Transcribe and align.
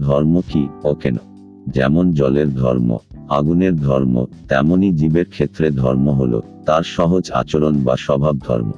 ধর্ম 0.00 0.40
কি 0.40 0.68
ও 0.84 0.94
কেন? 0.94 1.16
যেমন 1.68 2.12
জলের 2.12 2.54
ধর্ম, 2.54 2.98
আগুনের 3.28 3.76
ধর্ম, 3.76 4.26
তেমনি 4.48 4.92
জীবের 4.92 5.24
ক্ষেত্রে 5.24 5.70
ধর্ম 5.70 6.10
হল 6.10 6.40
তার 6.66 6.82
সহজ 6.82 7.30
আচরণ 7.30 7.84
বা 7.84 7.96
স্বভাব 7.96 8.38
ধর্ম। 8.38 8.72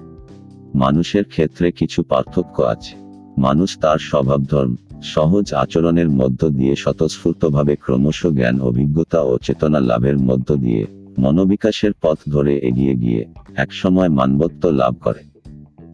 মানুষের 0.75 1.25
ক্ষেত্রে 1.25 1.73
কিছু 1.73 2.03
পার্থক্য 2.03 2.63
আছে। 2.63 2.97
মানুষ 3.39 3.79
তার 3.79 3.99
স্বভাব 3.99 4.45
ধর্ম, 4.45 4.75
সহজ 5.03 5.53
আচরণের 5.53 6.09
মধ্য 6.09 6.49
দিয়ে 6.49 6.77
স্বতঃস্ফূর্তভাবে 6.77 7.77
ক্রমশ 7.77 8.27
জ্ঞান, 8.27 8.61
অভিজ্ঞতা 8.61 9.21
ও 9.21 9.39
চেতনা 9.39 9.81
লাভের 9.81 10.19
মধ্য 10.19 10.57
দিয়ে 10.57 10.87
মনোবিকাশের 11.19 11.91
পথ 12.03 12.19
ধরে 12.29 12.59
এগিয়ে 12.59 12.95
গিয়ে 12.95 13.27
একসময় 13.57 14.09
মানবত্ব 14.09 14.71
লাভ 14.71 14.95
করে। 15.01 15.51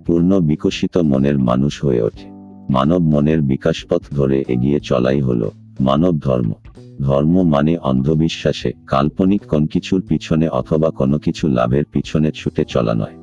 পূর্ণ 0.06 0.40
বিকশিত 0.40 0.96
মনের 0.96 1.38
মানুষ 1.38 1.84
হয়ে 1.84 2.02
ওঠে। 2.02 2.35
মানব 2.70 3.02
মনের 3.02 3.42
বিকাশ 3.42 3.86
পথ 3.90 4.02
ধরে 4.14 4.44
এগিয়ে 4.48 4.80
চলাই 4.80 5.20
হলো 5.20 5.50
মানব 5.80 6.18
ধর্ম। 6.18 6.52
ধর্ম 7.00 7.42
মানে 7.42 7.76
অন্ধবিশ্বাসে 7.76 8.72
কাল্পনিক 8.86 9.42
কোন 9.42 9.66
কিছুর 9.66 10.02
পিছনে 10.08 10.48
অথবা 10.48 10.90
কোনো 10.90 11.18
কিছু 11.18 11.48
লাভের 11.48 11.84
পিছনে 11.84 12.30
ছুটে 12.34 12.64
চলা 12.64 12.94
নয়। 12.94 13.16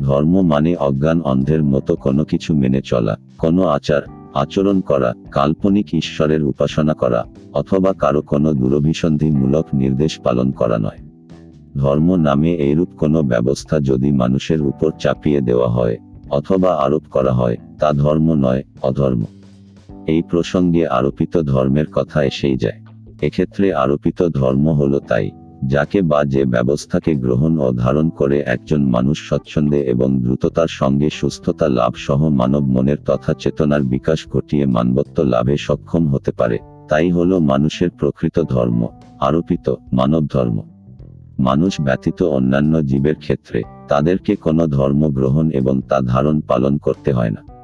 ধর্ম 0.00 0.42
মানে 0.42 0.76
অজ্ঞান 0.76 1.20
অন্ধের 1.20 1.62
মতো 1.62 1.96
কোনো 1.96 2.24
কিছু 2.24 2.54
মেনে 2.54 2.80
চলা, 2.82 3.16
কোনো 3.38 3.62
আচার, 3.62 4.02
আচরণ 4.34 4.80
করা, 4.80 5.14
কাল্পনিক 5.30 5.86
ঈশ্বরের 5.92 6.42
উপাসনা 6.42 6.94
করা, 6.94 7.24
অথবা 7.52 7.92
কারও 7.92 8.22
কোনো 8.22 8.52
দুরভিসন্ধিমূলক 8.52 9.66
নির্দেশ 9.74 10.18
পালন 10.18 10.50
করা 10.50 10.78
নয়। 10.78 10.98
ধর্ম 11.76 12.14
নামে 12.14 12.54
এইরূপ 12.54 12.88
কোনো 12.98 13.22
ব্যবস্থা 13.22 13.80
যদি 13.80 14.12
মানুষের 14.12 14.62
উপর 14.62 14.90
চাপিয়ে 15.00 15.40
দেওয়া 15.40 15.68
হয় 15.68 15.96
অথবা 16.30 16.74
আরোপ 16.74 17.02
করা 17.10 17.32
হয়, 17.32 17.56
তা 17.78 17.92
ধর্ম 17.92 18.34
নয়, 18.34 18.62
অধর্ম। 18.82 19.24
এই 20.06 20.22
প্রসঙ্গে 20.22 20.86
আরোপিত 20.86 21.42
ধর্মের 21.42 21.86
কথা 21.92 22.24
এসেই 22.24 22.56
যায়। 22.56 22.80
এক্ষেত্রে 23.22 23.74
আরোপিত 23.74 24.28
ধর্ম 24.28 24.68
হলো 24.68 25.00
তাই, 25.00 25.30
যাকে 25.66 26.02
বা 26.02 26.24
যে 26.24 26.44
ব্যবস্থাকে 26.44 27.14
গ্রহণ 27.14 27.58
ও 27.58 27.72
ধারণ 27.72 28.10
করে 28.10 28.40
একজন 28.40 28.82
মানুষ 28.82 29.28
স্বচ্ছন্দে 29.28 29.80
এবং 29.80 30.20
দ্রুততার 30.20 30.68
সঙ্গে 30.68 31.10
সুস্থতা 31.10 31.68
লাভ 31.68 31.92
সহ 31.96 32.28
মানব 32.28 32.62
মনের 32.62 32.96
তথা 33.06 33.34
চেতনার 33.34 33.82
বিকাশ 33.82 34.28
ঘটিয়ে 34.28 34.66
মানবত্ব 34.66 35.22
লাভে 35.22 35.56
সক্ষম 35.56 36.08
হতে 36.08 36.32
পারে, 36.32 36.58
তাই 36.88 37.10
হল 37.10 37.38
মানুষের 37.38 37.90
প্রকৃত 37.90 38.42
ধর্ম, 38.42 38.88
আরোপিত 39.20 39.74
মানব 39.92 40.26
ধর্ম। 40.26 40.62
মানুষ 41.38 41.80
ব্যতীত 41.80 42.22
অন্যান্য 42.22 42.80
জীবের 42.80 43.14
ক্ষেত্রে 43.14 43.62
তাদেরকে 43.88 44.36
কোনো 44.36 44.66
ধর্ম 44.66 45.08
গ্রহণ 45.08 45.50
এবং 45.50 45.80
তা 45.88 46.00
ধারণ 46.00 46.40
পালন 46.40 46.78
করতে 46.78 47.12
হয় 47.12 47.30
না। 47.30 47.54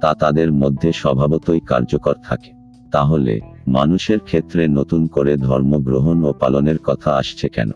তা 0.00 0.14
তাদের 0.14 0.52
মধ্যে 0.52 0.92
স্বভাবতই 0.92 1.60
কার্যকর 1.60 2.14
থাকে। 2.28 2.50
তাহলে, 2.92 3.40
মানুষের 3.68 4.18
ক্ষেত্রে 4.18 4.68
নতুন 4.68 5.06
করে 5.06 5.36
ধর্ম 5.36 5.78
গ্রহণ 5.78 6.24
ও 6.24 6.32
পালনের 6.32 6.78
কথা 6.78 7.12
আসছে 7.12 7.48
কেন? 7.48 7.70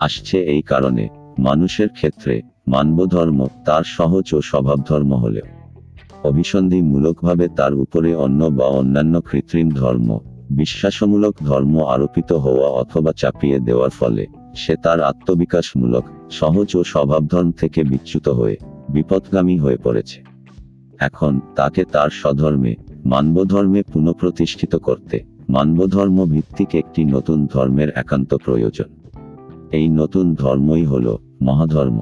আসছে 0.00 0.42
এই 0.42 0.62
কারণে, 0.62 1.08
মানুষের 1.38 1.88
ক্ষেত্রে 1.88 2.42
মানব 2.68 3.06
ধর্ম 3.06 3.46
তার 3.64 3.84
সহজ 3.84 4.34
ও 4.34 4.40
স্বভাব 4.40 4.78
ধর্ম 4.88 5.14
হলেও। 5.14 5.44
অভিসন্ধিমূলকভাবে 6.24 7.48
তার 7.48 7.74
উপরে 7.74 8.14
অন্য 8.14 8.44
বা 8.44 8.66
অন্যান্য 8.66 9.20
কৃত্রিম 9.20 9.70
ধর্ম, 9.70 10.18
বিশ্বাসমূলক 10.50 11.34
ধর্ম 11.44 11.84
আরোপিত 11.84 12.32
হওয়া 12.32 12.68
অথবা 12.68 13.12
চাপিয়ে 13.16 13.58
দেওয়ার 13.58 13.90
ফলে 13.90 14.26
সে 14.58 14.74
তার 14.76 14.98
আত্মবিকাশমূলক, 15.00 16.04
সহজ 16.30 16.68
ও 16.76 16.80
স্বভাবধন 16.84 17.46
থেকে 17.52 17.80
বিচ্যুত 17.84 18.26
হয়ে 18.28 18.56
বিপদগামী 18.90 19.56
হয়ে 19.58 19.78
পড়েছে। 19.84 20.18
এখন 20.98 21.32
তাকে 21.56 21.82
তার 21.84 22.10
স্বধর্মে, 22.10 22.72
মানবধর্মে 23.04 23.80
পুনঃপ্রতিষ্ঠিত 23.92 24.72
করতে 24.76 25.16
মানবধর্ম 25.48 26.18
ভিত্তিক 26.24 26.70
একটি 26.74 27.04
নতুন 27.04 27.38
ধর্মের 27.46 27.90
একান্ত 27.94 28.30
প্রয়োজন। 28.44 28.88
এই 29.72 29.86
নতুন 29.88 30.26
ধর্মই 30.34 30.84
হল 30.84 31.06
মহাধর্ম। 31.42 31.98